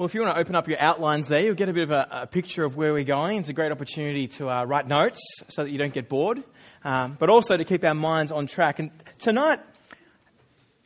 [0.00, 1.90] Well, if you want to open up your outlines there, you'll get a bit of
[1.90, 3.36] a, a picture of where we're going.
[3.36, 6.42] It's a great opportunity to uh, write notes so that you don't get bored,
[6.84, 8.78] um, but also to keep our minds on track.
[8.78, 9.60] And tonight,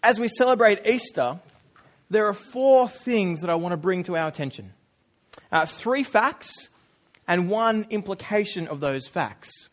[0.02, 1.38] as we celebrate Easter,
[2.10, 4.72] there are four things that I want to bring to our attention
[5.52, 6.68] uh, three facts
[7.28, 9.68] and one implication of those facts.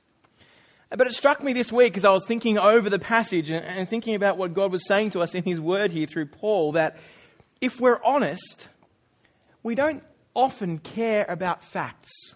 [0.92, 3.90] But it struck me this week as I was thinking over the passage and, and
[3.90, 6.98] thinking about what God was saying to us in His Word here through Paul that
[7.60, 8.70] if we're honest,
[9.64, 12.36] we don't often care about facts.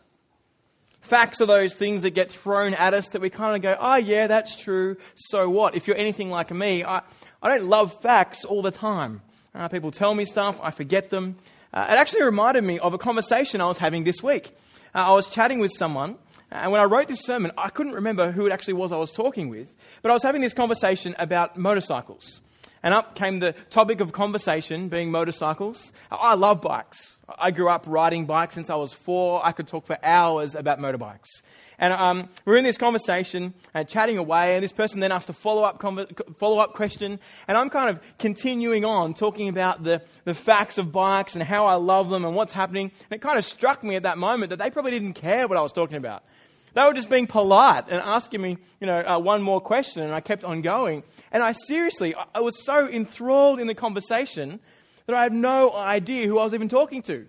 [1.01, 3.95] Facts are those things that get thrown at us that we kind of go, oh,
[3.95, 5.75] yeah, that's true, so what?
[5.75, 7.01] If you're anything like me, I,
[7.43, 9.21] I don't love facts all the time.
[9.53, 11.37] Uh, people tell me stuff, I forget them.
[11.71, 14.51] Uh, it actually reminded me of a conversation I was having this week.
[14.95, 16.17] Uh, I was chatting with someone,
[16.51, 19.11] and when I wrote this sermon, I couldn't remember who it actually was I was
[19.11, 22.41] talking with, but I was having this conversation about motorcycles.
[22.85, 25.91] And up came the topic of conversation being motorcycles.
[26.11, 27.17] I love bikes.
[27.27, 29.43] I grew up riding bikes since I was four.
[29.43, 31.41] I could talk for hours about motorbikes.
[31.79, 35.33] And um, we're in this conversation, uh, chatting away, and this person then asked a
[35.33, 35.81] follow up
[36.37, 37.19] follow up question.
[37.47, 41.65] And I'm kind of continuing on talking about the, the facts of bikes and how
[41.65, 42.91] I love them and what's happening.
[43.09, 45.57] And it kind of struck me at that moment that they probably didn't care what
[45.57, 46.23] I was talking about.
[46.75, 50.13] They were just being polite and asking me, you know, uh, one more question, and
[50.13, 51.03] I kept on going.
[51.31, 54.59] And I seriously, I was so enthralled in the conversation
[55.05, 57.27] that I had no idea who I was even talking to.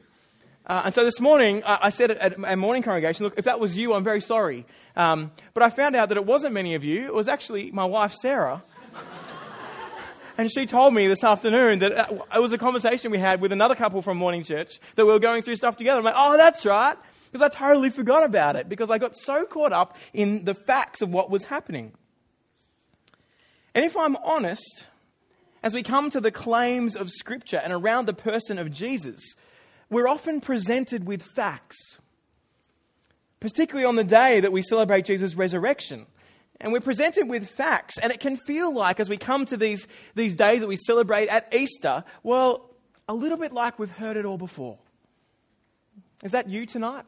[0.66, 3.78] Uh, and so this morning, I, said at, a morning congregation, look, if that was
[3.78, 4.66] you, I'm very sorry.
[4.96, 7.04] Um, but I found out that it wasn't many of you.
[7.04, 8.64] It was actually my wife, Sarah.
[10.38, 13.52] and she told me this afternoon that uh, it was a conversation we had with
[13.52, 15.98] another couple from morning church that we were going through stuff together.
[15.98, 16.96] I'm like, oh, that's right
[17.36, 21.02] because I totally forgot about it because I got so caught up in the facts
[21.02, 21.92] of what was happening.
[23.74, 24.86] And if I'm honest,
[25.62, 29.34] as we come to the claims of Scripture and around the person of Jesus,
[29.90, 31.98] we're often presented with facts,
[33.38, 36.06] particularly on the day that we celebrate Jesus' resurrection.
[36.58, 39.86] And we're presented with facts, and it can feel like, as we come to these,
[40.14, 42.70] these days that we celebrate at Easter, well,
[43.06, 44.78] a little bit like we've heard it all before.
[46.22, 47.04] Is that you tonight?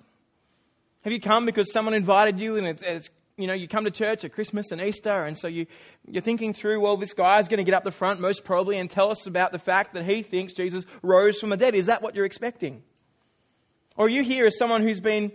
[1.02, 4.24] Have you come because someone invited you and it's, you know, you come to church
[4.24, 5.66] at Christmas and Easter, and so you,
[6.06, 8.90] you're thinking through, well, this guy's going to get up the front most probably and
[8.90, 11.76] tell us about the fact that he thinks Jesus rose from the dead.
[11.76, 12.82] Is that what you're expecting?
[13.96, 15.30] Or are you here as someone who's been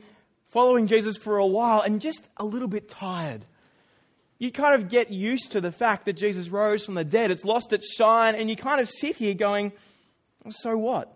[0.50, 3.46] following Jesus for a while and just a little bit tired?
[4.40, 7.32] You kind of get used to the fact that Jesus rose from the dead.
[7.32, 9.72] It's lost its shine, and you kind of sit here going,
[10.50, 11.13] so what?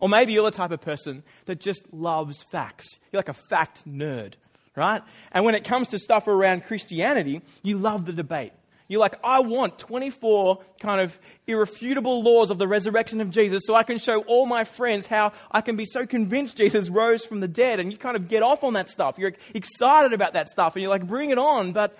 [0.00, 2.88] Or maybe you're the type of person that just loves facts.
[3.12, 4.34] You're like a fact nerd,
[4.74, 5.02] right?
[5.30, 8.52] And when it comes to stuff around Christianity, you love the debate.
[8.90, 11.16] You're like, I want 24 kind of
[11.46, 15.32] irrefutable laws of the resurrection of Jesus so I can show all my friends how
[15.48, 17.78] I can be so convinced Jesus rose from the dead.
[17.78, 19.16] And you kind of get off on that stuff.
[19.16, 21.72] You're excited about that stuff and you're like, bring it on.
[21.72, 21.94] But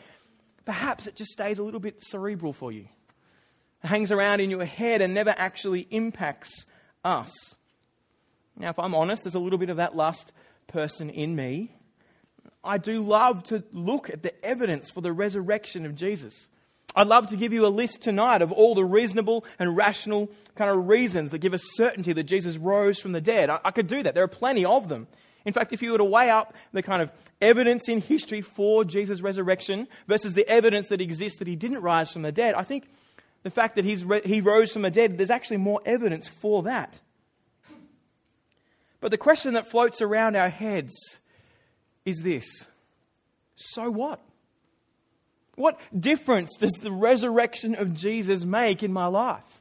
[0.64, 2.88] perhaps it just stays a little bit cerebral for you.
[3.84, 6.66] It hangs around in your head and never actually impacts
[7.04, 7.54] us.
[8.60, 10.32] Now, if I'm honest, there's a little bit of that last
[10.68, 11.74] person in me.
[12.62, 16.48] I do love to look at the evidence for the resurrection of Jesus.
[16.94, 20.70] I'd love to give you a list tonight of all the reasonable and rational kind
[20.70, 23.48] of reasons that give us certainty that Jesus rose from the dead.
[23.48, 24.14] I, I, could do that.
[24.14, 25.06] There are plenty of them.
[25.46, 27.10] In fact, if you were to weigh up the kind of
[27.40, 32.12] evidence in history for Jesus' resurrection versus the evidence that exists that he didn't rise
[32.12, 32.90] from the dead, I think
[33.42, 36.64] the fact that he's re- he rose from the dead, there's actually more evidence for
[36.64, 37.00] that.
[39.00, 40.94] But the question that floats around our heads
[42.04, 42.66] is this
[43.56, 44.20] So what?
[45.56, 49.60] What difference does the resurrection of Jesus make in my life?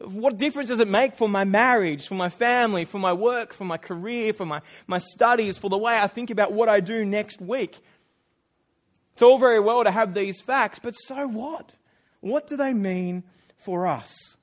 [0.00, 3.64] What difference does it make for my marriage, for my family, for my work, for
[3.64, 7.04] my career, for my, my studies, for the way I think about what I do
[7.04, 7.80] next week?
[9.12, 11.72] It's all very well to have these facts, but so what?
[12.20, 13.24] What do they mean
[13.58, 14.36] for us?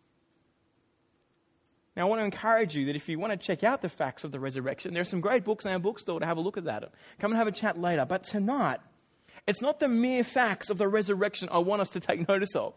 [1.98, 4.24] Now, I want to encourage you that if you want to check out the facts
[4.24, 6.56] of the resurrection, there are some great books in our bookstore to have a look
[6.56, 6.92] at that.
[7.18, 8.06] Come and have a chat later.
[8.06, 8.80] But tonight,
[9.48, 12.76] it's not the mere facts of the resurrection I want us to take notice of,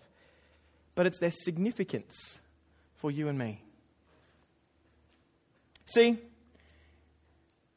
[0.95, 2.39] but it's their significance
[2.95, 3.63] for you and me.
[5.85, 6.17] See,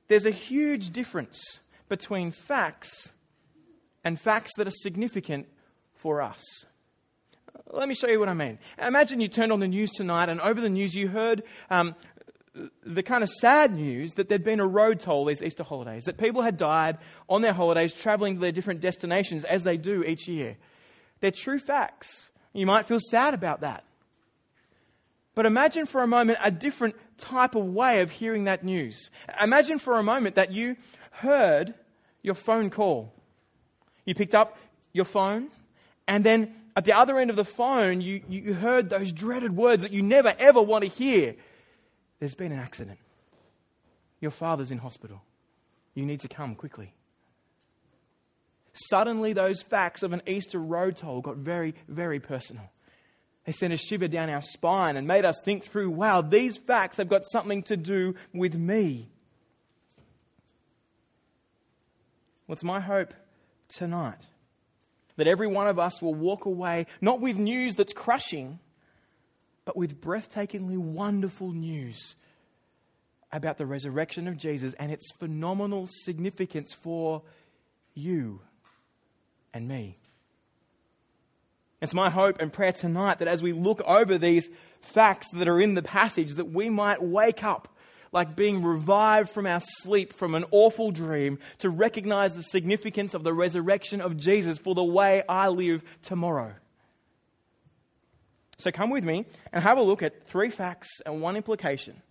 [0.07, 1.60] there's a huge difference
[1.90, 3.12] between facts
[4.06, 5.48] and facts that are significant
[5.94, 6.42] for us.
[7.71, 8.59] Let me show you what I mean.
[8.81, 11.95] Imagine you turned on the news tonight, and over the news, you heard um,
[12.83, 16.17] the kind of sad news that there'd been a road toll these Easter holidays, that
[16.17, 16.97] people had died
[17.29, 20.57] on their holidays traveling to their different destinations as they do each year.
[21.19, 22.29] They're true facts.
[22.53, 23.83] You might feel sad about that.
[25.35, 29.09] But imagine for a moment a different type of way of hearing that news.
[29.41, 30.75] Imagine for a moment that you
[31.11, 31.73] heard
[32.21, 33.13] your phone call.
[34.06, 34.57] You picked up
[34.91, 35.49] your phone,
[36.07, 39.83] and then at the other end of the phone, you, you heard those dreaded words
[39.83, 41.35] that you never ever want to hear.
[42.19, 43.00] There's been an accident.
[44.19, 45.21] Your father's in hospital.
[45.94, 46.94] You need to come quickly.
[48.73, 52.71] Suddenly, those facts of an Easter road toll got very, very personal.
[53.45, 56.97] They sent a shiver down our spine and made us think through wow, these facts
[56.97, 59.09] have got something to do with me.
[62.45, 63.13] What's my hope
[63.67, 64.25] tonight?
[65.18, 68.60] That every one of us will walk away not with news that's crushing,
[69.65, 72.15] but with breathtakingly wonderful news
[73.31, 77.24] about the resurrection of Jesus and its phenomenal significance for
[77.94, 78.39] you
[79.54, 79.98] and me.
[81.81, 84.50] It's my hope and prayer tonight that as we look over these
[84.81, 87.72] facts that are in the passage, that we might wake up
[88.13, 93.24] like being revived from our sleep from an awful dream to recognize the significance of
[93.24, 96.54] the resurrection of Jesus for the way I live tomorrow.
[98.57, 102.01] So come with me and have a look at three facts and one implication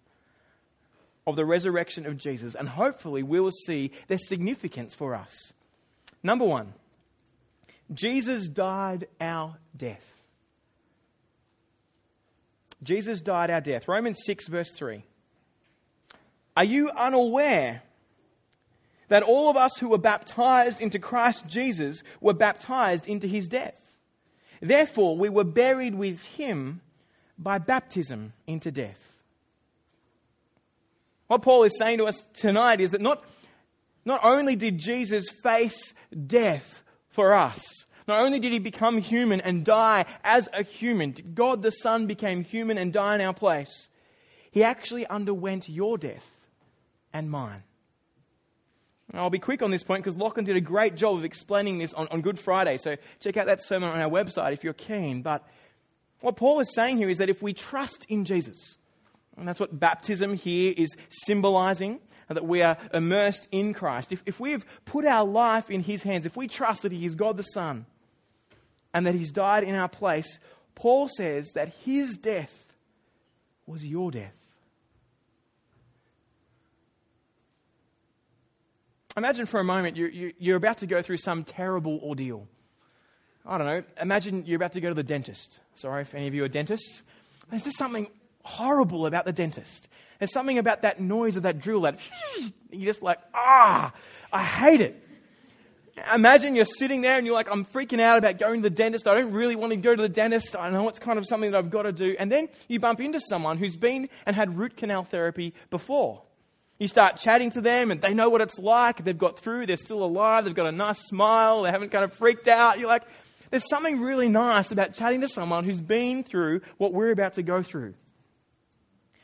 [1.26, 5.52] of the resurrection of Jesus, and hopefully we will see their significance for us.
[6.22, 6.74] Number one,
[7.94, 10.20] Jesus died our death.
[12.82, 13.86] Jesus died our death.
[13.86, 15.04] Romans 6, verse 3.
[16.56, 17.82] Are you unaware
[19.08, 23.98] that all of us who were baptized into Christ Jesus were baptized into his death?
[24.60, 26.80] Therefore, we were buried with him
[27.38, 29.22] by baptism into death.
[31.26, 33.24] What Paul is saying to us tonight is that not,
[34.04, 35.94] not only did Jesus face
[36.26, 41.62] death for us, not only did he become human and die as a human, God
[41.62, 43.88] the Son became human and died in our place,
[44.50, 46.41] he actually underwent your death
[47.12, 47.62] and mine.
[49.14, 51.92] I'll be quick on this point because Lachlan did a great job of explaining this
[51.92, 52.78] on, on Good Friday.
[52.78, 55.20] So check out that sermon on our website if you're keen.
[55.20, 55.46] But
[56.20, 58.78] what Paul is saying here is that if we trust in Jesus,
[59.36, 64.12] and that's what baptism here is symbolizing, that we are immersed in Christ.
[64.12, 67.04] If, if we have put our life in His hands, if we trust that He
[67.04, 67.84] is God the Son,
[68.94, 70.38] and that he's died in our place,
[70.74, 72.66] Paul says that his death
[73.66, 74.41] was your death.
[79.16, 82.46] Imagine for a moment you're, you're about to go through some terrible ordeal.
[83.44, 83.82] I don't know.
[84.00, 85.60] Imagine you're about to go to the dentist.
[85.74, 87.02] Sorry if any of you are dentists.
[87.50, 88.08] There's just something
[88.44, 89.88] horrible about the dentist.
[90.18, 91.98] There's something about that noise of that drill that
[92.70, 93.92] you're just like, ah,
[94.32, 94.98] I hate it.
[96.14, 99.06] Imagine you're sitting there and you're like, I'm freaking out about going to the dentist.
[99.06, 100.56] I don't really want to go to the dentist.
[100.56, 102.16] I know it's kind of something that I've got to do.
[102.18, 106.22] And then you bump into someone who's been and had root canal therapy before.
[106.82, 109.04] You start chatting to them and they know what it's like.
[109.04, 109.66] They've got through.
[109.66, 110.44] They're still alive.
[110.44, 111.62] They've got a nice smile.
[111.62, 112.80] They haven't kind of freaked out.
[112.80, 113.04] You're like,
[113.50, 117.44] there's something really nice about chatting to someone who's been through what we're about to
[117.44, 117.94] go through.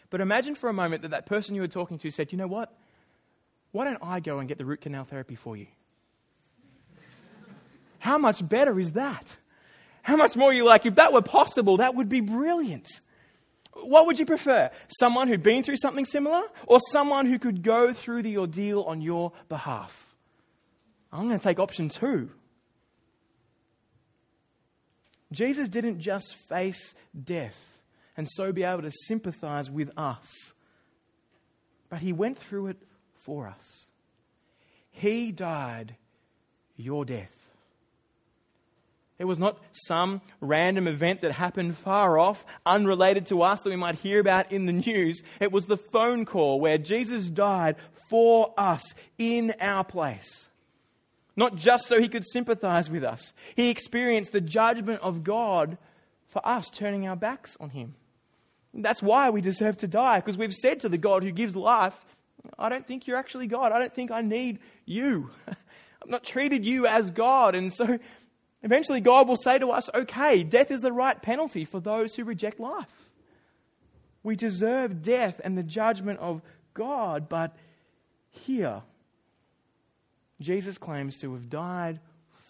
[0.09, 2.47] But imagine for a moment that that person you were talking to said, you know
[2.47, 2.73] what?
[3.73, 5.67] Why don't I go and get the root canal therapy for you?
[7.99, 9.37] How much better is that?
[10.03, 13.01] How much more you like, if that were possible, that would be brilliant.
[13.83, 14.71] What would you prefer?
[15.01, 19.01] Someone who'd been through something similar or someone who could go through the ordeal on
[19.01, 20.07] your behalf?
[21.13, 22.31] I'm going to take option two.
[25.33, 27.79] Jesus didn't just face death
[28.17, 30.53] and so be able to sympathize with us,
[31.89, 32.83] but he went through it
[33.15, 33.87] for us.
[34.91, 35.95] He died
[36.77, 37.48] your death.
[39.19, 43.77] It was not some random event that happened far off, unrelated to us that we
[43.77, 45.23] might hear about in the news.
[45.41, 47.77] It was the phone call where Jesus died
[48.09, 50.49] for us in our place.
[51.37, 55.79] Not just so he could sympathize with us, he experienced the judgment of God
[56.29, 57.95] for us, turning our backs on him.
[58.75, 61.99] That's why we deserve to die, because we've said to the God who gives life,
[62.59, 63.73] I don't think you're actually God.
[63.73, 65.31] I don't think I need you.
[65.49, 67.55] I've not treated you as God.
[67.55, 67.99] And so
[68.63, 72.25] Eventually, God will say to us, okay, death is the right penalty for those who
[72.25, 73.11] reject life.
[74.23, 76.43] We deserve death and the judgment of
[76.75, 77.57] God, but
[78.31, 78.83] here,
[80.41, 82.01] Jesus claims to have died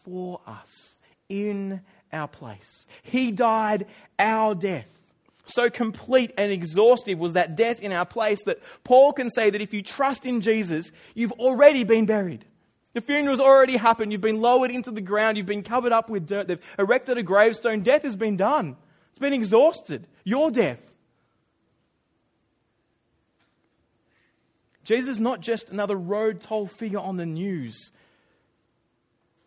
[0.05, 0.99] for us
[1.29, 2.87] in our place.
[3.03, 3.87] He died
[4.19, 4.89] our death.
[5.45, 9.63] So complete and exhaustive was that death in our place that Paul can say that
[9.63, 12.45] if you trust in Jesus, you've already been buried.
[12.99, 14.11] The funeral's already happened.
[14.11, 15.37] You've been lowered into the ground.
[15.37, 16.49] You've been covered up with dirt.
[16.49, 17.83] They've erected a gravestone.
[17.83, 18.77] Death has been done.
[19.11, 20.09] It's been exhausted.
[20.25, 20.81] Your death.
[24.83, 27.93] Jesus is not just another road toll figure on the news,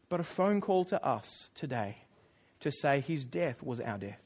[0.07, 1.97] but a phone call to us today
[2.61, 4.23] to say his death was our death.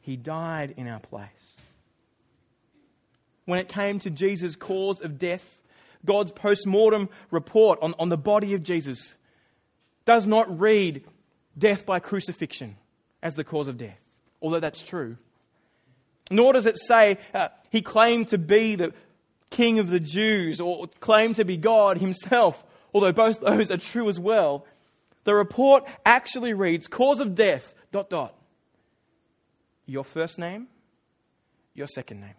[0.00, 1.54] He died in our place.
[3.44, 5.62] When it came to Jesus' cause of death,
[6.04, 9.16] God's post mortem report on, on the body of Jesus
[10.04, 11.04] does not read
[11.56, 12.76] death by crucifixion
[13.22, 14.00] as the cause of death,
[14.42, 15.16] although that's true.
[16.30, 18.92] Nor does it say uh, he claimed to be the
[19.50, 24.08] king of the Jews or claimed to be God himself, although both those are true
[24.08, 24.66] as well.
[25.24, 28.34] The report actually reads cause of death, dot, dot.
[29.86, 30.68] Your first name,
[31.74, 32.34] your second name.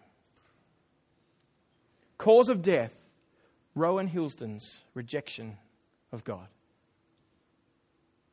[2.17, 2.95] Cause of death,
[3.75, 5.58] Rowan Hilsden's rejection
[6.12, 6.48] of God.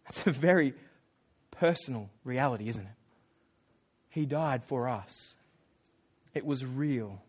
[0.05, 0.75] That's a very
[1.51, 2.93] personal reality, isn't it?
[4.09, 5.37] He died for us.
[6.35, 7.21] It was real.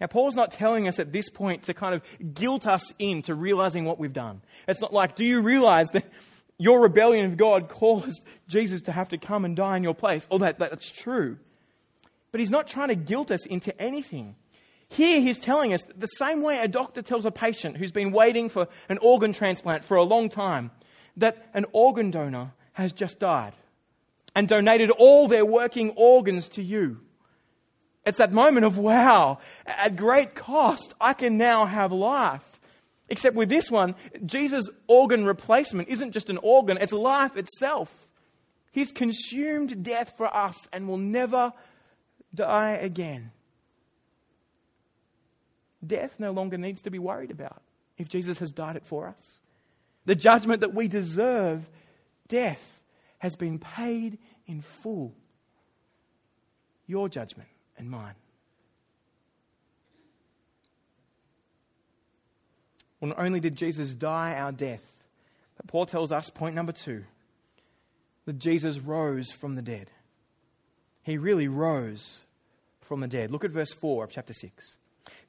[0.00, 2.02] Now, Paul's not telling us at this point to kind of
[2.34, 4.42] guilt us into realizing what we've done.
[4.68, 6.04] It's not like, do you realize that
[6.58, 10.26] your rebellion of God caused Jesus to have to come and die in your place?
[10.30, 11.38] Oh, that, that's true.
[12.30, 14.36] But he's not trying to guilt us into anything.
[14.88, 18.48] Here, he's telling us the same way a doctor tells a patient who's been waiting
[18.48, 20.70] for an organ transplant for a long time
[21.16, 23.54] that an organ donor has just died
[24.34, 27.00] and donated all their working organs to you.
[28.04, 32.60] It's that moment of, wow, at great cost, I can now have life.
[33.08, 38.06] Except with this one, Jesus' organ replacement isn't just an organ, it's life itself.
[38.70, 41.52] He's consumed death for us and will never
[42.34, 43.32] die again.
[45.86, 47.62] Death no longer needs to be worried about
[47.98, 49.38] if Jesus has died it for us.
[50.04, 51.68] The judgment that we deserve,
[52.28, 52.80] death,
[53.18, 55.12] has been paid in full.
[56.86, 58.14] Your judgment and mine.
[63.00, 64.82] Well, not only did Jesus die our death,
[65.56, 67.04] but Paul tells us, point number two,
[68.24, 69.90] that Jesus rose from the dead.
[71.02, 72.22] He really rose
[72.80, 73.30] from the dead.
[73.30, 74.78] Look at verse 4 of chapter 6.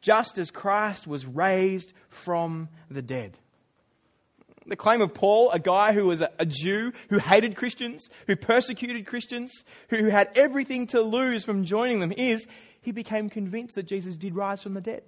[0.02, 3.38] Just as Christ was raised from the dead.
[4.66, 9.06] The claim of Paul, a guy who was a, Jew, who hated Christians, who persecuted
[9.06, 12.46] Christians, who had everything to lose from joining them, is
[12.82, 15.04] he became convinced that Jesus did rise from the dead.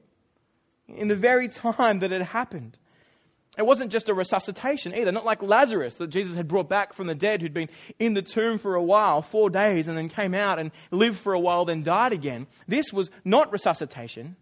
[0.87, 2.77] In the very time that it happened.
[3.57, 7.07] It wasn't just a resuscitation either, not like Lazarus that Jesus had brought back from
[7.07, 7.69] the dead, who'd been
[7.99, 11.33] in the tomb for a while, four days, and then came out and lived for
[11.33, 12.47] a while, then died again.
[12.67, 14.37] This was not resuscitation,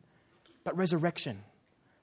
[0.68, 1.42] but resurrection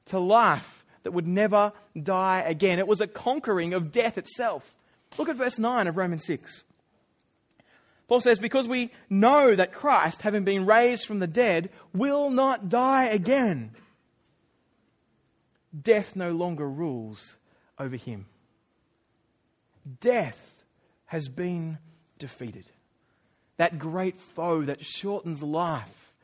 [0.06, 1.70] to life that would never
[2.02, 2.78] die again.
[2.78, 4.74] It was a conquering of death itself.
[5.18, 6.64] Look at verse 9 of Romans 6.
[8.08, 12.70] Paul says, Because we know that Christ, having been raised from the dead, will not
[12.70, 13.72] die again.
[15.78, 17.36] Death no longer rules
[17.78, 18.24] over him.
[20.00, 20.64] Death
[21.04, 21.76] has been
[22.18, 22.70] defeated.
[23.58, 26.14] That great foe that shortens life,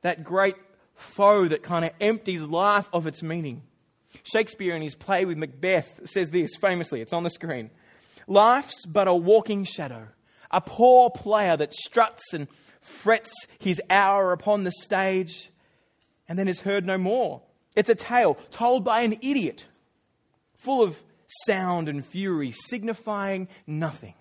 [0.00, 0.56] that great
[1.02, 3.62] foe that kind of empties life of its meaning.
[4.22, 7.70] Shakespeare, in his play with Macbeth, says this famously, it's on the screen
[8.26, 10.08] Life's but a walking shadow,
[10.50, 12.48] a poor player that struts and
[12.80, 15.50] frets his hour upon the stage
[16.28, 17.42] and then is heard no more.
[17.74, 19.66] It's a tale told by an idiot,
[20.54, 21.02] full of
[21.46, 24.14] sound and fury, signifying nothing.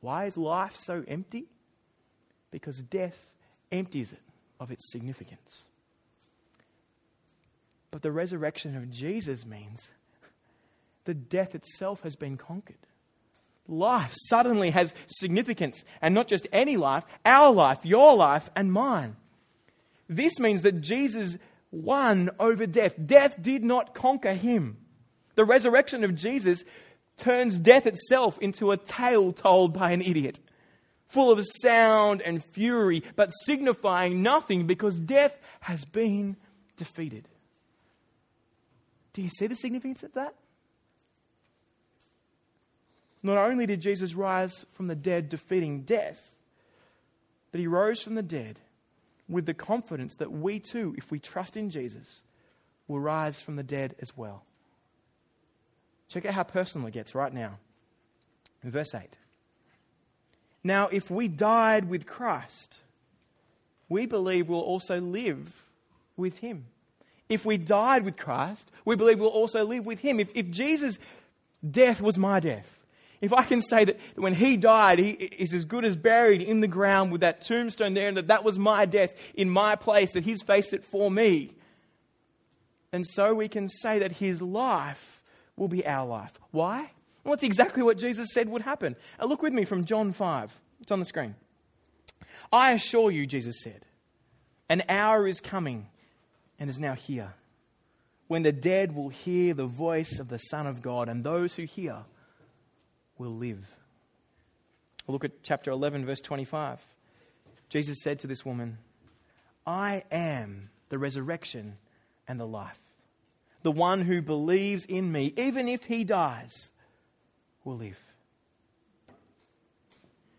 [0.00, 1.46] Why is life so empty?
[2.50, 3.32] Because death
[3.72, 4.20] empties it
[4.60, 5.64] of its significance.
[7.90, 9.90] But the resurrection of Jesus means
[11.04, 12.76] that death itself has been conquered.
[13.68, 19.16] Life suddenly has significance, and not just any life, our life, your life, and mine.
[20.08, 21.36] This means that Jesus
[21.72, 22.94] won over death.
[23.04, 24.76] Death did not conquer him.
[25.34, 26.64] The resurrection of Jesus
[27.16, 30.38] turns death itself into a tale told by an idiot,
[31.08, 36.36] full of sound and fury, but signifying nothing because death has been
[36.76, 37.28] defeated.
[39.12, 40.34] Do you see the significance of that?
[43.22, 46.32] Not only did Jesus rise from the dead, defeating death,
[47.50, 48.60] but he rose from the dead
[49.28, 52.22] with the confidence that we too, if we trust in Jesus,
[52.86, 54.44] will rise from the dead as well.
[56.08, 57.58] Check out how personal it gets right now.
[58.62, 59.16] In verse 8.
[60.66, 62.80] Now, if we died with Christ,
[63.88, 65.64] we believe we'll also live
[66.16, 66.66] with him.
[67.28, 70.18] If we died with Christ, we believe we'll also live with him.
[70.18, 70.98] If, if Jesus'
[71.68, 72.84] death was my death,
[73.20, 76.60] if I can say that when he died, he is as good as buried in
[76.60, 80.14] the ground with that tombstone there, and that that was my death in my place,
[80.14, 81.52] that he's faced it for me,
[82.92, 85.22] and so we can say that his life
[85.56, 86.32] will be our life.
[86.50, 86.90] Why?
[87.26, 88.94] Well, it's exactly what Jesus said would happen.
[89.20, 90.56] Uh, look with me from John 5.
[90.80, 91.34] It's on the screen.
[92.52, 93.84] I assure you, Jesus said,
[94.68, 95.88] an hour is coming
[96.60, 97.34] and is now here
[98.28, 101.64] when the dead will hear the voice of the Son of God, and those who
[101.64, 101.98] hear
[103.18, 103.66] will live.
[105.08, 106.80] Look at chapter 11, verse 25.
[107.68, 108.78] Jesus said to this woman,
[109.66, 111.78] I am the resurrection
[112.28, 112.80] and the life.
[113.62, 116.70] The one who believes in me, even if he dies,
[117.66, 117.98] will live.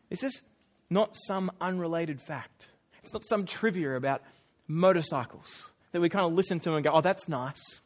[0.10, 0.42] This is
[0.90, 2.70] not some unrelated fact.
[3.04, 4.22] It's not some trivia about
[4.68, 7.82] motorcycles that we kind of listen to and go, oh, that's nice.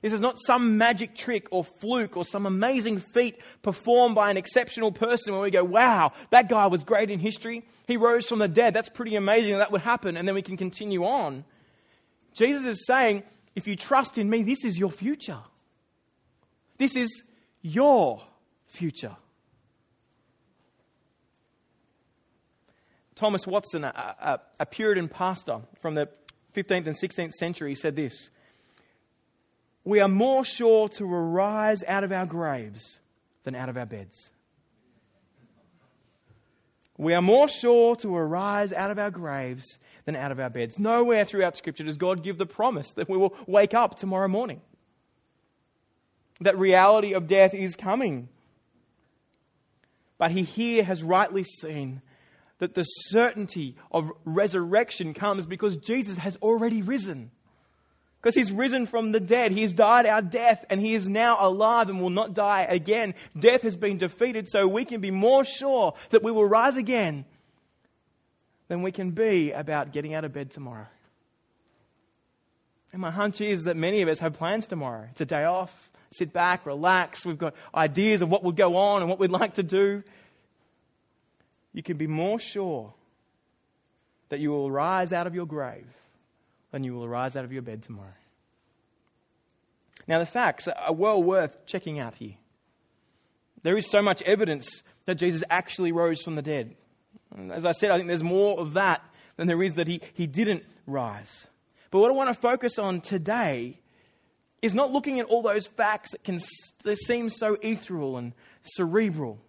[0.00, 4.36] This is not some magic trick or fluke or some amazing feat performed by an
[4.36, 7.64] exceptional person where we go, wow, that guy was great in history.
[7.86, 8.74] He rose from the dead.
[8.74, 10.16] That's pretty amazing that, that would happen.
[10.16, 11.44] And then we can continue on.
[12.34, 13.22] Jesus is saying,
[13.54, 15.38] if you trust in me, this is your future.
[16.78, 17.22] This is
[17.62, 18.22] your
[18.66, 19.16] future.
[23.14, 23.88] Thomas Watson, a,
[24.20, 26.08] a, a Puritan pastor from the
[26.54, 28.30] 15th and 16th century, said this
[29.84, 32.98] We are more sure to arise out of our graves
[33.44, 34.30] than out of our beds.
[36.98, 40.78] We are more sure to arise out of our graves than out of our beds.
[40.78, 44.60] Nowhere throughout Scripture does God give the promise that we will wake up tomorrow morning.
[46.40, 48.28] That reality of death is coming.
[50.18, 52.02] But he here has rightly seen
[52.58, 57.32] that the certainty of resurrection comes because Jesus has already risen.
[58.20, 59.50] Because he's risen from the dead.
[59.50, 63.14] He has died our death and he is now alive and will not die again.
[63.36, 67.24] Death has been defeated, so we can be more sure that we will rise again
[68.68, 70.86] than we can be about getting out of bed tomorrow.
[72.92, 75.08] And my hunch is that many of us have plans tomorrow.
[75.10, 77.24] It's a day off, sit back, relax.
[77.24, 80.02] We've got ideas of what would go on and what we'd like to do
[81.72, 82.92] you can be more sure
[84.28, 85.86] that you will rise out of your grave
[86.70, 88.08] than you will rise out of your bed tomorrow.
[90.06, 92.34] Now, the facts are well worth checking out here.
[93.62, 96.74] There is so much evidence that Jesus actually rose from the dead.
[97.50, 99.02] As I said, I think there's more of that
[99.36, 101.46] than there is that he, he didn't rise.
[101.90, 103.78] But what I want to focus on today
[104.62, 106.40] is not looking at all those facts that can
[106.94, 109.40] seem so ethereal and cerebral.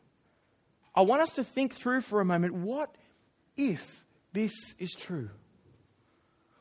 [0.96, 2.94] I want us to think through for a moment what
[3.56, 5.30] if this is true?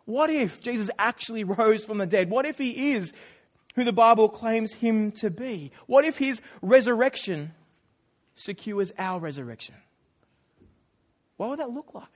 [0.04, 2.30] What if Jesus actually rose from the dead?
[2.30, 3.12] What if he is
[3.74, 5.72] who the Bible claims him to be?
[5.86, 7.52] What if his resurrection
[8.34, 9.74] secures our resurrection?
[11.38, 12.06] What would that look like?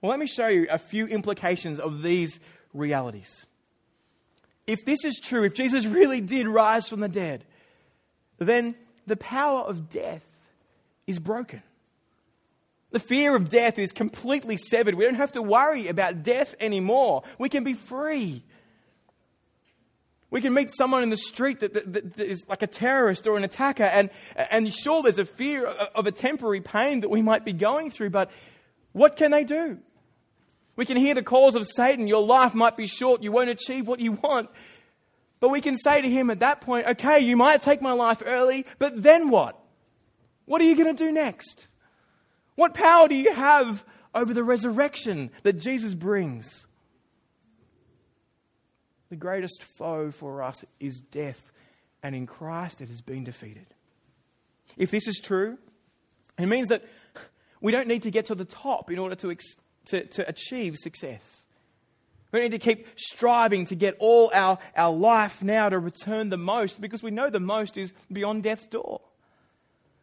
[0.00, 2.40] Well, let me show you a few implications of these
[2.72, 3.46] realities.
[4.66, 7.44] If this is true, if Jesus really did rise from the dead,
[8.38, 8.74] then
[9.06, 10.24] the power of death
[11.06, 11.62] is broken.
[12.90, 14.94] The fear of death is completely severed.
[14.94, 17.22] We don't have to worry about death anymore.
[17.38, 18.44] We can be free.
[20.30, 23.36] We can meet someone in the street that, that, that is like a terrorist or
[23.36, 27.44] an attacker, and, and sure, there's a fear of a temporary pain that we might
[27.44, 28.30] be going through, but
[28.92, 29.78] what can they do?
[30.76, 32.06] We can hear the calls of Satan.
[32.06, 33.22] Your life might be short.
[33.22, 34.48] You won't achieve what you want.
[35.40, 38.22] But we can say to him at that point, okay, you might take my life
[38.24, 39.58] early, but then what?
[40.44, 41.68] What are you going to do next?
[42.54, 46.66] What power do you have over the resurrection that Jesus brings?
[49.10, 51.52] The greatest foe for us is death,
[52.02, 53.66] and in Christ it has been defeated.
[54.76, 55.58] If this is true,
[56.38, 56.84] it means that
[57.60, 59.36] we don't need to get to the top in order to,
[59.86, 61.42] to, to achieve success.
[62.32, 66.38] We need to keep striving to get all our, our life now to return the
[66.38, 69.02] most because we know the most is beyond death's door.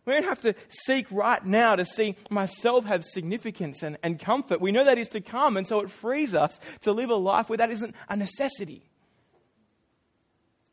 [0.05, 4.61] We don't have to seek right now to see myself have significance and, and comfort.
[4.61, 7.49] We know that is to come, and so it frees us to live a life
[7.49, 8.83] where that isn't a necessity.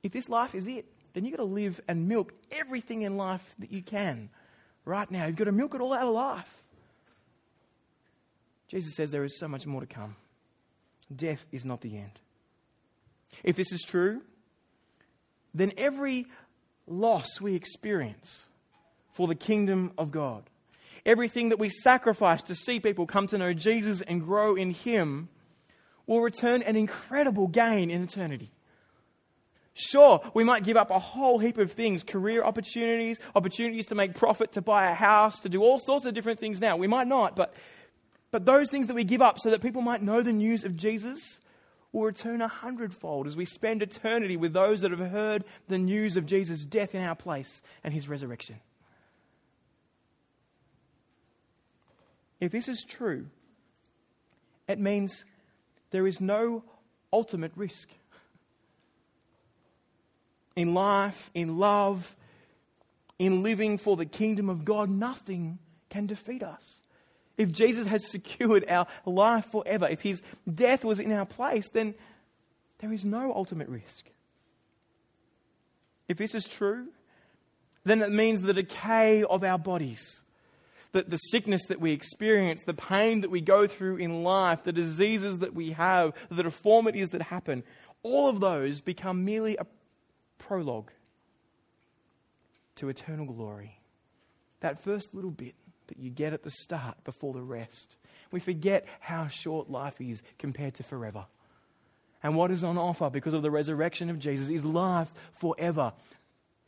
[0.03, 3.55] If this life is it, then you've got to live and milk everything in life
[3.59, 4.31] that you can
[4.85, 5.27] right now.
[5.27, 6.62] You've got to milk it all out of life.
[8.68, 10.16] Jesus says there is so much more to come
[11.14, 12.18] death is not the end.
[13.44, 14.22] If this is true,
[15.55, 16.26] then every
[16.87, 18.46] loss we experience
[19.12, 20.44] for the kingdom of God,
[21.05, 25.29] everything that we sacrifice to see people come to know Jesus and grow in Him,
[26.07, 28.50] will return an incredible gain in eternity.
[29.74, 34.14] Sure, we might give up a whole heap of things career opportunities, opportunities to make
[34.14, 36.76] profit, to buy a house, to do all sorts of different things now.
[36.76, 37.55] We might not, but,
[38.30, 40.76] but those things that we give up so that people might know the news of
[40.76, 41.40] Jesus
[41.92, 46.16] will return a hundredfold as we spend eternity with those that have heard the news
[46.16, 48.56] of Jesus' death in our place and his resurrection.
[52.40, 53.26] If this is true,
[54.68, 55.24] it means
[55.90, 56.64] there is no
[57.12, 57.88] ultimate risk.
[60.54, 62.14] In life, in love,
[63.18, 65.58] in living for the kingdom of God, nothing
[65.88, 66.82] can defeat us.
[67.37, 70.22] If Jesus has secured our life forever, if his
[70.53, 71.94] death was in our place, then
[72.79, 74.07] there is no ultimate risk.
[76.09, 76.88] If this is true,
[77.85, 80.22] then it means the decay of our bodies
[80.96, 84.72] the, the sickness that we experience, the pain that we go through in life, the
[84.72, 87.64] diseases that we have, the deformities that happen,
[88.03, 89.66] all of those become merely a
[90.38, 90.90] prologue
[92.77, 93.79] to eternal glory.
[94.61, 95.55] That first little bit
[95.88, 97.96] that you get at the start before the rest.
[98.31, 101.27] We forget how short life is compared to forever.
[102.22, 105.92] And what is on offer because of the resurrection of Jesus is life forever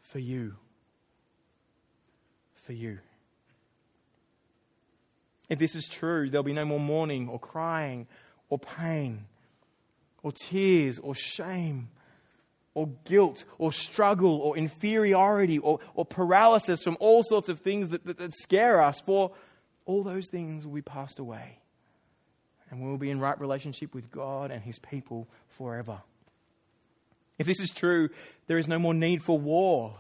[0.03, 0.55] for you.
[2.63, 2.99] For you.
[5.49, 8.07] If this is true, there'll be no more mourning or crying
[8.51, 9.25] or pain
[10.23, 11.89] or tears or shame
[12.79, 18.07] or guilt or struggle or inferiority or, or paralysis from all sorts of things that,
[18.07, 19.33] that, that scare us, for
[19.85, 21.59] all those things will be passed away.
[22.71, 26.03] And we'll be in right relationship with God and His people forever.
[27.37, 28.11] If this is true,
[28.47, 29.97] there is no more need for war.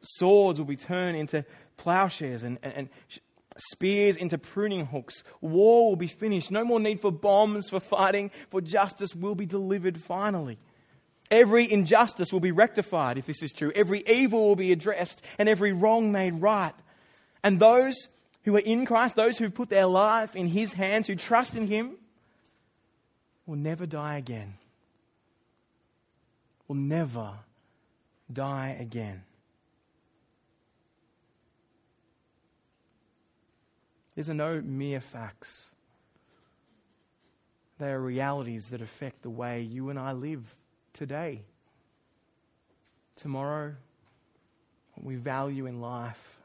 [0.00, 1.44] Swords will be turned into
[1.76, 2.88] plowshares and, and, and
[3.70, 5.22] spears into pruning hooks.
[5.40, 6.50] War will be finished.
[6.50, 10.58] No more need for bombs, for fighting, for justice will be delivered finally.
[11.30, 13.70] Every injustice will be rectified if this is true.
[13.74, 16.74] Every evil will be addressed and every wrong made right.
[17.42, 18.08] And those
[18.44, 21.66] who are in Christ, those who've put their life in His hands, who trust in
[21.66, 21.96] Him,
[23.46, 24.54] will never die again.
[26.66, 27.32] Will never
[28.32, 29.22] die again.
[34.14, 35.70] These are no mere facts.
[37.78, 40.56] They are realities that affect the way you and I live
[40.92, 41.42] today,
[43.16, 43.74] tomorrow,
[44.94, 46.38] what we value in life.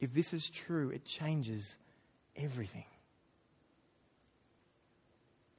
[0.00, 1.76] If this is true, it changes
[2.36, 2.84] everything.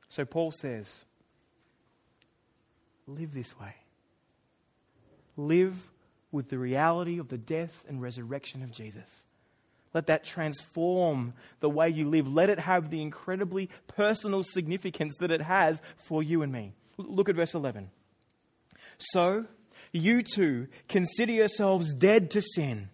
[0.10, 1.06] So Paul says,
[3.08, 3.76] live this way.
[5.38, 5.90] Live
[6.32, 9.26] with the reality of the death and resurrection of Jesus.
[9.94, 12.32] Let that transform the way you live.
[12.32, 16.74] Let it have the incredibly personal significance that it has for you and me.
[16.98, 17.90] Look at verse 11.
[18.98, 19.46] So,
[19.92, 22.90] you too consider yourselves dead to sin,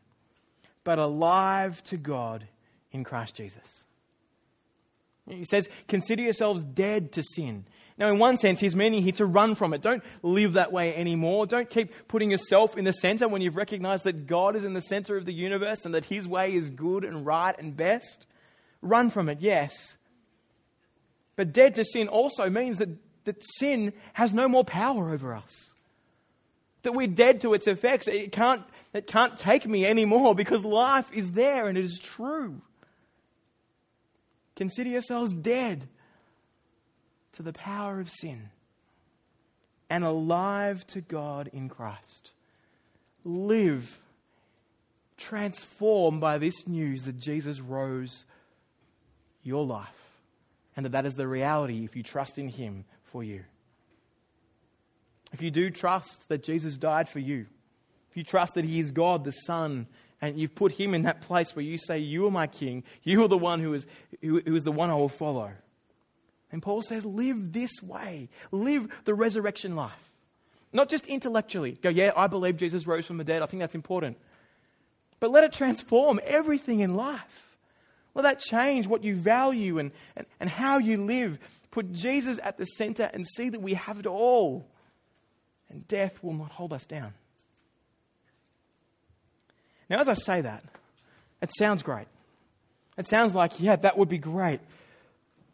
[0.83, 2.47] but alive to God
[2.91, 3.85] in Christ Jesus.
[5.27, 7.65] He says, consider yourselves dead to sin.
[7.97, 9.81] Now, in one sense, he's meaning here to run from it.
[9.81, 11.45] Don't live that way anymore.
[11.45, 14.81] Don't keep putting yourself in the center when you've recognized that God is in the
[14.81, 18.25] center of the universe and that his way is good and right and best.
[18.81, 19.97] Run from it, yes.
[21.35, 22.89] But dead to sin also means that,
[23.25, 25.73] that sin has no more power over us.
[26.83, 28.07] That we're dead to its effects.
[28.07, 32.61] It can't, it can't take me anymore because life is there and it is true.
[34.55, 35.87] Consider yourselves dead
[37.33, 38.49] to the power of sin
[39.89, 42.31] and alive to God in Christ.
[43.23, 43.99] Live
[45.17, 48.25] transformed by this news that Jesus rose
[49.43, 49.87] your life
[50.75, 53.43] and that that is the reality if you trust in Him for you.
[55.31, 57.45] If you do trust that Jesus died for you,
[58.09, 59.87] if you trust that He is God, the Son,
[60.21, 63.23] and you've put Him in that place where you say, You are my King, you
[63.23, 63.85] are the one who is,
[64.21, 65.51] who, is the one I will follow
[66.51, 68.29] and Paul says, live this way.
[68.51, 70.11] Live the resurrection life.
[70.73, 71.73] Not just intellectually.
[71.81, 73.41] Go, yeah, I believe Jesus rose from the dead.
[73.41, 74.17] I think that's important.
[75.19, 77.57] But let it transform everything in life.
[78.15, 81.39] Let that change what you value and, and, and how you live.
[81.71, 84.67] Put Jesus at the center and see that we have it all.
[85.69, 87.13] And death will not hold us down.
[89.89, 90.63] Now, as I say that,
[91.41, 92.07] it sounds great.
[92.97, 94.59] It sounds like, yeah, that would be great.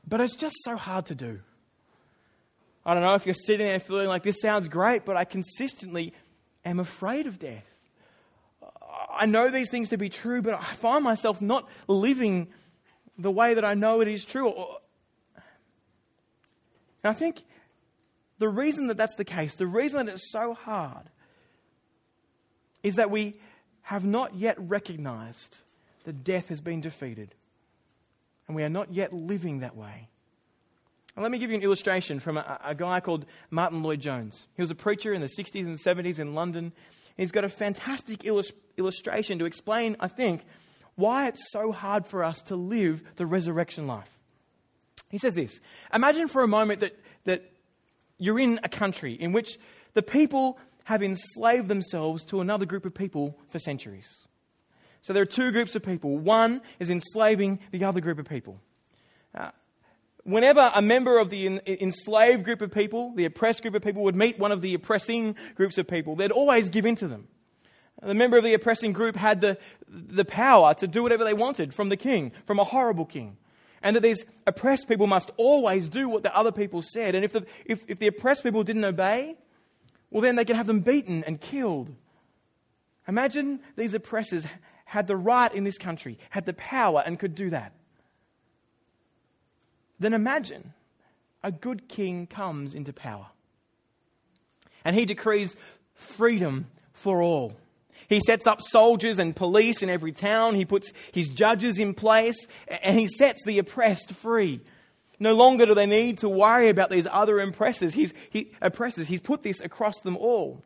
[0.08, 1.40] But it's just so hard to do.
[2.86, 6.14] I don't know if you're sitting there feeling like this sounds great, but I consistently
[6.64, 7.66] am afraid of death.
[9.10, 12.48] I know these things to be true, but I find myself not living
[13.18, 14.54] the way that I know it is true.
[17.06, 17.44] And I think
[18.40, 21.04] the reason that that's the case, the reason that it's so hard,
[22.82, 23.36] is that we
[23.84, 25.60] have not yet recognized
[26.06, 27.36] that death has been defeated.
[28.48, 30.10] And we are not yet living that way.
[31.16, 34.48] And let me give you an illustration from a, a guy called Martyn Lloyd-Jones.
[34.56, 36.74] He was a preacher in the 60s and 70s in London.
[37.18, 40.44] He's got a fantastic illus- illustration to explain, I think,
[40.96, 44.10] why it's so hard for us to live the resurrection life.
[45.16, 45.62] He says this
[45.94, 47.50] Imagine for a moment that, that
[48.18, 49.58] you're in a country in which
[49.94, 54.24] the people have enslaved themselves to another group of people for centuries.
[55.04, 56.18] So there are two groups of people.
[56.18, 58.60] One is enslaving the other group of people.
[59.34, 59.52] Uh,
[60.26, 64.18] whenever a member of the enslaved group of people, the oppressed group of people, would
[64.18, 67.30] meet one of the oppressing groups of people, they'd always give in to them.
[68.04, 71.74] The member of the oppressing group had the, the power to do whatever they wanted
[71.74, 73.38] from the king, from a horrible king.
[73.86, 77.14] And that these oppressed people must always do what the other people said.
[77.14, 79.36] And if the, if, if the oppressed people didn't obey,
[80.10, 81.94] well, then they could have them beaten and killed.
[83.08, 84.48] Imagine these oppressors
[84.86, 87.74] had the right in this country, had the power, and could do that.
[90.00, 90.74] Then imagine
[91.44, 93.28] a good king comes into power
[94.84, 95.56] and he decrees
[95.94, 97.54] freedom for all.
[98.08, 100.56] He sets up soldiers and police in every town.
[100.56, 104.62] He puts his judges in place and he sets the oppressed free.
[105.20, 107.94] No longer do they need to worry about these other oppressors.
[107.94, 109.08] He's, he, oppressors.
[109.08, 110.62] He's put this across them all.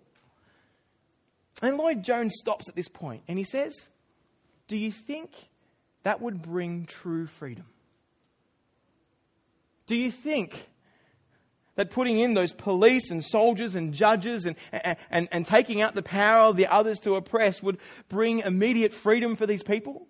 [1.62, 3.89] And Lloyd Jones stops at this point and he says,
[4.67, 5.32] Do you think
[6.04, 7.65] that would bring true freedom?
[9.86, 10.67] Do you think
[11.80, 14.58] that putting in those police and soldiers and judges and,
[15.10, 17.78] and, and, taking out the power of the others to oppress would
[18.10, 20.06] bring immediate freedom for these people?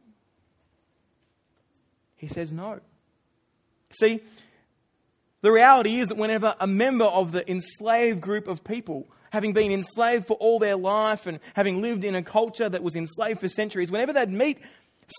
[2.16, 2.80] He says no.
[3.92, 4.22] See,
[5.42, 9.72] the reality is that whenever a member of the enslaved group of people, having been
[9.72, 13.48] enslaved for all their life and having lived in a culture that was enslaved for
[13.48, 14.58] centuries, whenever they'd meet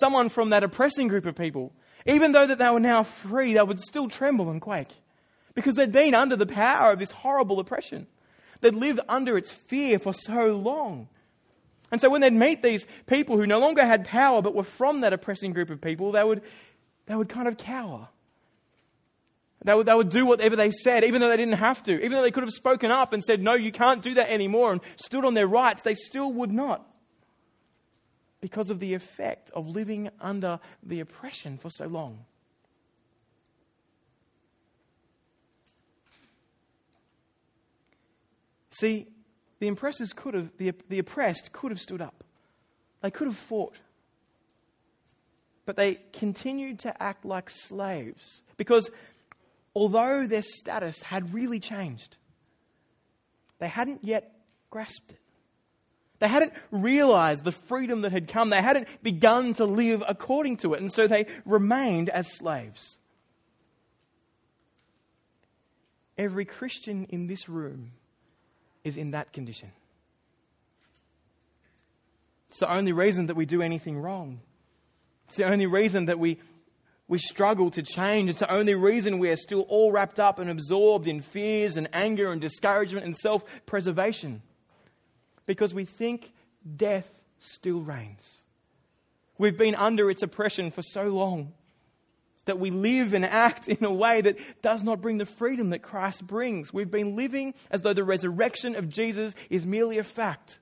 [0.00, 1.72] someone from that oppressing group of people,
[2.06, 4.96] even though that they were now free, they would still tremble and quake
[5.60, 8.06] because they'd been under the power of this horrible oppression.
[8.60, 11.08] They'd lived under its fear for so long.
[11.90, 15.00] And so when they'd meet these people who no longer had power but were from
[15.00, 16.42] that oppressing group of people, they would,
[17.06, 18.08] they would kind of cower.
[19.62, 21.94] They would, they would do whatever they said, even though they didn't have to.
[21.96, 24.72] Even though they could have spoken up and said, No, you can't do that anymore,
[24.72, 26.86] and stood on their rights, they still would not.
[28.40, 32.24] Because of the effect of living under the oppression for so long.
[38.80, 39.08] See,
[39.58, 42.24] the oppressors could have, the, the oppressed could have stood up.
[43.02, 43.78] They could have fought.
[45.66, 48.90] But they continued to act like slaves because
[49.74, 52.16] although their status had really changed,
[53.58, 54.32] they hadn't yet
[54.70, 55.18] grasped it.
[56.18, 58.48] They hadn't realized the freedom that had come.
[58.48, 60.80] They hadn't begun to live according to it.
[60.80, 62.98] And so they remained as slaves.
[66.16, 67.92] Every Christian in this room
[68.84, 69.72] is in that condition.
[72.48, 74.40] It's the only reason that we do anything wrong.
[75.28, 76.38] It's the only reason that we,
[77.06, 78.30] we struggle to change.
[78.30, 81.88] It's the only reason we are still all wrapped up and absorbed in fears and
[81.92, 84.42] anger and discouragement and self preservation.
[85.46, 86.32] Because we think
[86.76, 88.38] death still reigns.
[89.38, 91.52] We've been under its oppression for so long
[92.46, 95.82] that we live and act in a way that does not bring the freedom that
[95.82, 96.72] Christ brings.
[96.72, 100.58] We've been living as though the resurrection of Jesus is merely a fact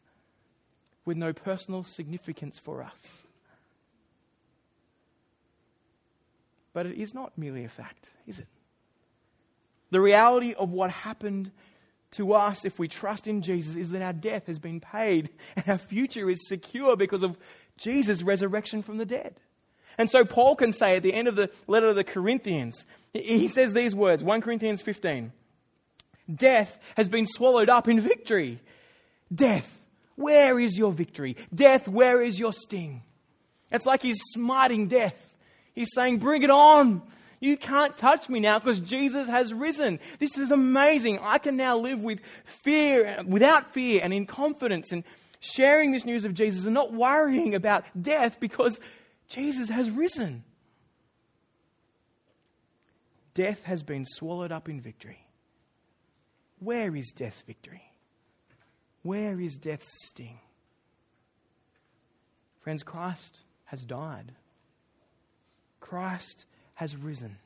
[1.05, 3.23] with no personal significance for us.
[6.73, 8.47] But it is not merely a fact, is it?
[9.91, 11.51] The reality of what happened
[12.13, 15.69] to us if we trust in Jesus is that our death has been paid and
[15.69, 17.39] our future is secure because of
[17.77, 19.35] Jesus' resurrection from the dead.
[19.99, 23.49] And so Paul can say at the end of the letter to the Corinthians, he
[23.49, 25.33] says these words 1 Corinthians 15
[26.33, 28.61] Death has been swallowed up in victory.
[29.35, 29.83] Death,
[30.15, 31.37] where is your victory?
[31.55, 33.03] Death, where is your sting?
[33.71, 35.35] It's like he's smiting death.
[35.75, 37.03] He's saying, Bring it on.
[37.41, 40.01] You can't touch me now because Jesus has risen.
[40.19, 41.21] This is amazing.
[41.21, 45.05] I can now live with fear, without fear, and in confidence, and
[45.39, 48.81] sharing this news of Jesus and not worrying about death because
[49.29, 50.45] Jesus has risen.
[53.35, 55.21] Death has been swallowed up in victory.
[56.61, 57.83] Where is death's victory?
[59.03, 60.41] Where is death's sting?
[62.61, 64.33] Friends, Christ has died.
[65.81, 67.37] Christ has risen.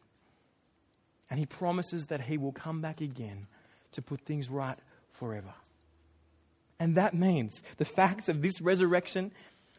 [1.30, 3.46] And he promises that he will come back again
[3.92, 4.78] to put things right
[5.10, 5.52] forever.
[6.78, 9.30] And that means the fact of this resurrection,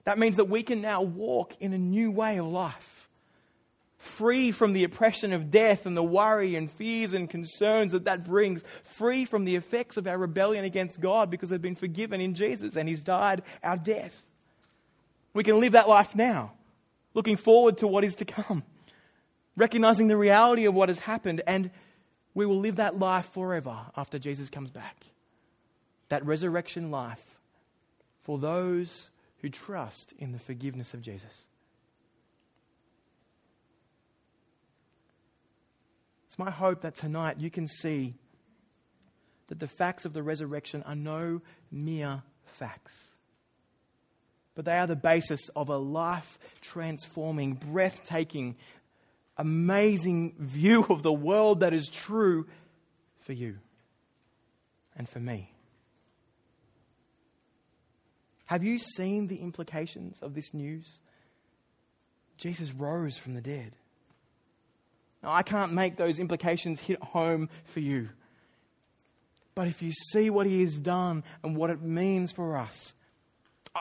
[0.06, 3.10] that means that we can now walk in a new way of life.
[3.98, 8.26] Free from the oppression of death and the worry and fears and concerns that that
[8.26, 8.62] brings.
[8.84, 12.76] Free from the effects of our rebellion against God because they've been forgiven in Jesus
[12.76, 14.28] and He's died our death.
[15.34, 16.52] We can live that life now,
[17.14, 18.64] looking forward to what is to come,
[19.56, 21.72] recognizing the reality of what has happened, and
[22.34, 24.98] we will live that life forever after Jesus comes back.
[26.10, 27.24] That resurrection life
[28.20, 29.10] for those
[29.44, 31.46] who trust in the forgiveness of Jesus.
[36.26, 38.16] It's my hope that tonight you can see
[39.50, 43.10] that the facts of the resurrection are no mere facts,
[44.56, 48.56] but they are the basis of a life transforming, breathtaking,
[49.38, 52.48] amazing view of the world that is true
[53.20, 53.58] for you
[54.96, 55.53] and for me.
[58.46, 61.00] Have you seen the implications of this news?
[62.38, 63.78] Jesus rose from the dead.
[65.22, 68.10] Now, I can't make those implications hit home for you.
[69.56, 72.94] But if you see what he has done and what it means for us,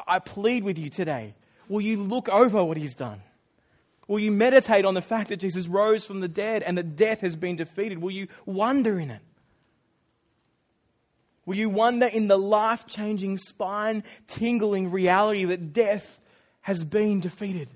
[0.06, 1.34] I plead with you today
[1.68, 3.22] will you look over what he's done?
[4.06, 7.20] Will you meditate on the fact that Jesus rose from the dead and that death
[7.20, 7.98] has been defeated?
[7.98, 9.22] Will you wonder in it?
[11.44, 16.20] Will you wonder in the life changing, spine tingling reality that death
[16.60, 17.68] has been defeated?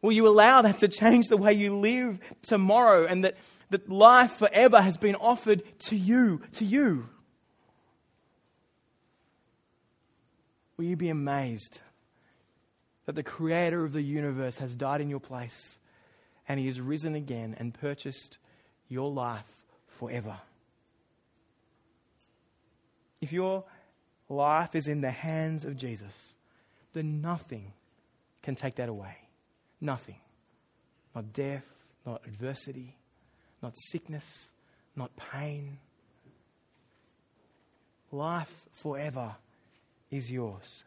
[0.00, 3.36] Will you allow that to change the way you live tomorrow and that,
[3.70, 7.08] that life forever has been offered to you, to you?
[10.76, 11.80] Will you be amazed
[13.06, 15.78] that the creator of the universe has died in your place
[16.48, 18.38] and he has risen again and purchased
[18.88, 19.50] your life
[19.88, 20.36] forever?
[23.20, 23.64] If your
[24.28, 26.34] life is in the hands of Jesus,
[26.92, 27.72] then nothing
[28.42, 29.16] can take that away.
[29.80, 30.16] Nothing.
[31.14, 31.64] Not death,
[32.04, 32.96] not adversity,
[33.62, 34.50] not sickness,
[34.94, 35.78] not pain.
[38.12, 39.34] Life forever
[40.10, 40.84] is yours.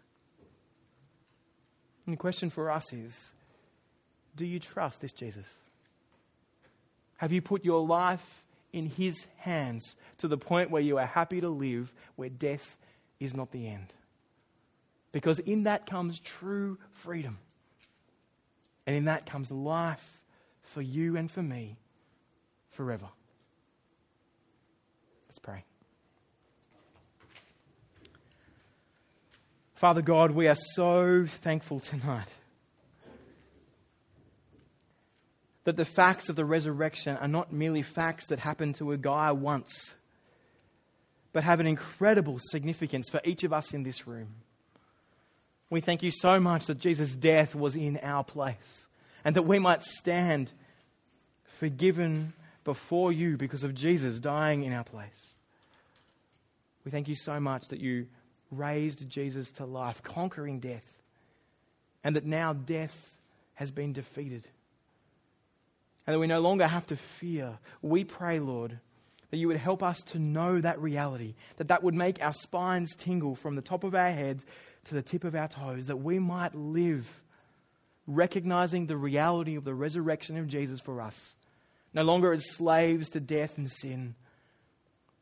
[2.06, 3.34] And the question for us is
[4.36, 5.48] do you trust this Jesus?
[7.18, 11.42] Have you put your life in His hands to the point where you are happy
[11.42, 12.78] to live, where death
[13.20, 13.94] is not the end?
[15.12, 17.40] Because in that comes true freedom.
[18.86, 20.22] And in that comes life
[20.64, 21.78] for you and for me
[22.70, 23.08] forever.
[25.28, 25.64] Let's pray.
[29.76, 32.28] Father God, we are so thankful tonight
[35.70, 39.32] that the facts of the resurrection are not merely facts that happened to a guy
[39.32, 39.94] once,
[41.32, 44.30] but have an incredible significance for each of us in this room.
[45.70, 48.88] We thank you so much that Jesus' death was in our place
[49.24, 50.52] and that we might stand
[51.46, 55.36] forgiven before you because of Jesus dying in our place.
[56.84, 58.08] We thank you so much that you
[58.50, 60.98] raised Jesus to life, conquering death,
[62.04, 63.20] and that now death
[63.54, 64.48] has been defeated.
[66.10, 67.60] And that we no longer have to fear.
[67.84, 68.80] We pray, Lord,
[69.30, 72.96] that you would help us to know that reality, that that would make our spines
[72.96, 74.44] tingle from the top of our heads
[74.86, 77.22] to the tip of our toes, that we might live
[78.08, 81.36] recognizing the reality of the resurrection of Jesus for us,
[81.94, 84.16] no longer as slaves to death and sin,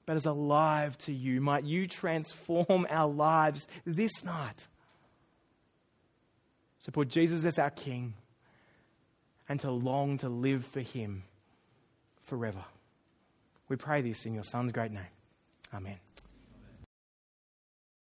[0.05, 1.41] but as alive to you.
[1.41, 4.67] Might you transform our lives this night
[6.85, 8.13] to put Jesus as our King
[9.49, 11.23] and to long to live for Him
[12.23, 12.63] forever.
[13.69, 15.03] We pray this in your Son's great name.
[15.73, 15.97] Amen.